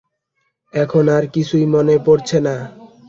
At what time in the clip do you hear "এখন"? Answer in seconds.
0.73-1.05